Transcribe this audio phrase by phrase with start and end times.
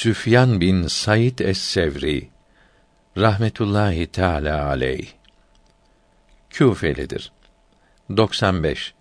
[0.00, 2.28] Süfyan bin Said es-Sevri
[3.16, 5.08] rahmetullahi teala aleyh
[6.50, 7.32] Küfelidir.
[8.16, 8.94] 95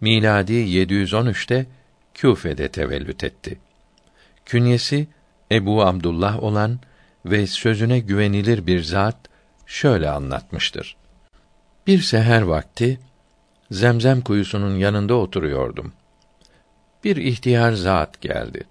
[0.00, 1.66] miladi 713'te
[2.14, 3.58] Küfe'de tevellüt etti.
[4.46, 5.08] Künyesi
[5.52, 6.80] Ebu Abdullah olan
[7.24, 9.18] ve sözüne güvenilir bir zat
[9.66, 10.96] şöyle anlatmıştır.
[11.86, 13.00] Bir seher vakti
[13.70, 15.92] Zemzem kuyusunun yanında oturuyordum.
[17.04, 18.64] Bir ihtiyar zat geldi.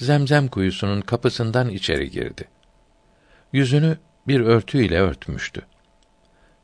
[0.00, 2.48] Zemzem kuyusunun kapısından içeri girdi.
[3.52, 5.66] Yüzünü bir örtüyle örtmüştü.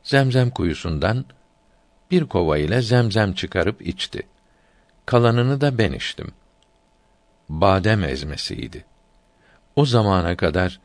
[0.03, 1.25] Zemzem kuyusundan
[2.11, 4.27] bir kova ile zemzem çıkarıp içti.
[5.05, 6.31] Kalanını da ben içtim.
[7.49, 8.85] Badem ezmesiydi.
[9.75, 10.79] O zamana kadar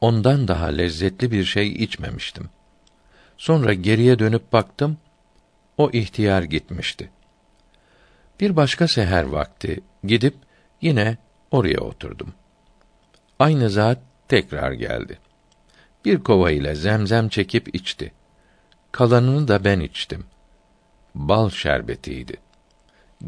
[0.00, 2.48] ondan daha lezzetli bir şey içmemiştim.
[3.36, 4.96] Sonra geriye dönüp baktım,
[5.76, 7.10] o ihtiyar gitmişti.
[8.40, 10.34] Bir başka seher vakti gidip
[10.80, 11.18] yine
[11.50, 12.34] oraya oturdum.
[13.38, 13.98] Aynı zat
[14.28, 15.18] tekrar geldi.
[16.04, 18.12] Bir kova ile zemzem çekip içti.
[18.92, 20.24] Kalanını da ben içtim.
[21.14, 22.36] Bal şerbetiydi.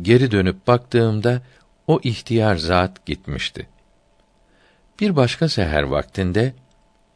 [0.02, 1.42] Geri dönüp baktığımda
[1.86, 3.68] o ihtiyar zat gitmişti.
[5.00, 6.55] Bir başka seher vaktinde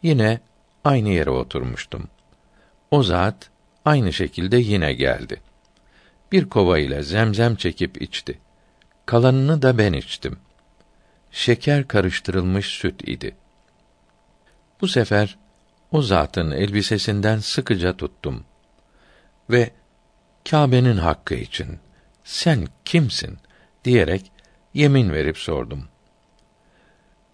[0.02, 0.40] yine
[0.84, 2.08] aynı yere oturmuştum.
[2.90, 3.50] O zat
[3.84, 5.40] aynı şekilde yine geldi.
[6.32, 8.38] Bir kova ile zemzem çekip içti.
[9.06, 10.36] Kalanını da ben içtim.
[11.34, 13.36] Şeker karıştırılmış süt idi.
[14.80, 15.38] Bu sefer
[15.90, 18.44] o zatın elbisesinden sıkıca tuttum
[19.50, 19.70] ve
[20.50, 21.78] Kâbe'nin hakkı için
[22.24, 23.38] sen kimsin
[23.84, 24.32] diyerek
[24.74, 25.88] yemin verip sordum.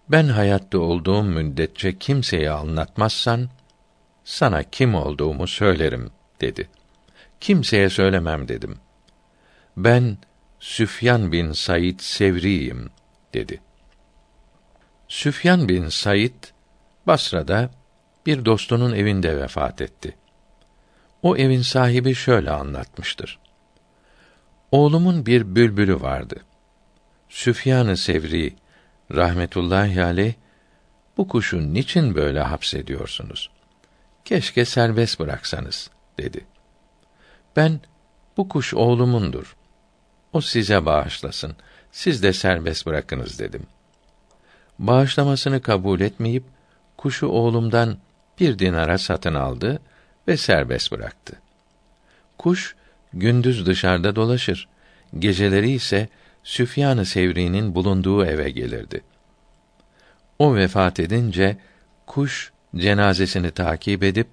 [0.09, 3.49] Ben hayatta olduğum müddetçe kimseye anlatmazsan
[4.23, 6.69] sana kim olduğumu söylerim dedi.
[7.39, 8.77] Kimseye söylemem dedim.
[9.77, 10.17] Ben
[10.59, 12.89] Süfyan bin Said Sevriyim
[13.33, 13.61] dedi.
[15.11, 16.43] Süfyan bin Said
[17.07, 17.69] Basra'da
[18.25, 20.17] bir dostunun evinde vefat etti.
[21.21, 23.39] O evin sahibi şöyle anlatmıştır.
[24.71, 26.35] Oğlumun bir bülbülü vardı.
[27.29, 28.55] Süfyan-ı Sevri
[29.11, 30.33] rahmetullahi aleyh
[31.17, 33.49] bu kuşu niçin böyle hapsediyorsunuz?
[34.25, 36.45] Keşke serbest bıraksanız dedi.
[37.55, 37.79] Ben
[38.37, 39.55] bu kuş oğlumundur.
[40.33, 41.55] O size bağışlasın.
[41.91, 43.67] Siz de serbest bırakınız dedim.
[44.81, 46.43] Bağışlamasını kabul etmeyip
[46.97, 47.97] kuşu oğlumdan
[48.39, 49.79] bir dinara satın aldı
[50.27, 51.35] ve serbest bıraktı.
[52.37, 52.75] Kuş
[53.13, 54.67] gündüz dışarıda dolaşır,
[55.19, 56.09] geceleri ise
[56.43, 59.01] Süfyan-ı Sevri'nin bulunduğu eve gelirdi.
[60.39, 61.57] O vefat edince
[62.05, 64.27] kuş cenazesini takip edip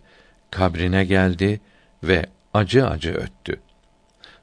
[0.51, 1.61] kabrine geldi
[2.03, 3.61] ve acı acı öttü.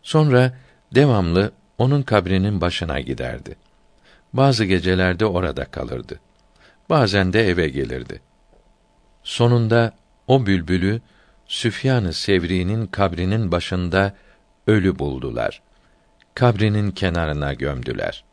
[0.03, 0.57] Sonra
[0.95, 3.64] devamlı onun kabrinin başına giderdi.
[4.35, 6.19] Bazı gecelerde orada kalırdı.
[6.89, 8.21] Bazen de eve gelirdi.
[9.23, 9.93] Sonunda
[10.27, 11.01] o bülbülü
[11.47, 14.15] Süfyan-ı Sevri'nin kabrinin başında
[14.67, 15.61] ölü buldular.
[16.33, 18.23] Kabrinin kenarına gömdüler.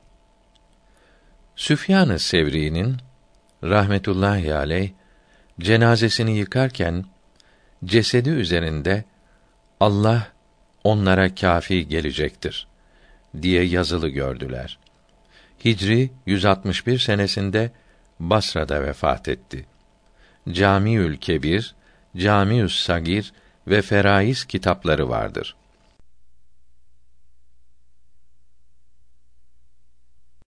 [1.57, 2.97] Süfyan-ı Sevri'nin
[3.65, 4.91] rahmetullahi aleyh
[5.61, 7.05] cenazesini yıkarken
[7.85, 9.05] cesedi üzerinde
[9.81, 10.29] Allah
[10.85, 12.67] onlara kafi gelecektir
[13.43, 14.79] diye yazılı gördüler.
[15.65, 17.71] Hicri 161 senesinde
[18.21, 19.67] Basra'da vefat etti.
[20.49, 21.75] Camiül Kebir,
[22.17, 23.33] Camiü's Sagir
[23.67, 25.57] ve Feraiz kitapları vardır.